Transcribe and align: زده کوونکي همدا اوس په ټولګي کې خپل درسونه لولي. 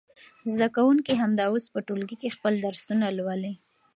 زده 0.53 0.67
کوونکي 0.75 1.11
همدا 1.21 1.45
اوس 1.49 1.65
په 1.73 1.79
ټولګي 1.87 2.17
کې 2.21 2.35
خپل 2.35 2.53
درسونه 2.65 3.05
لولي. 3.17 3.53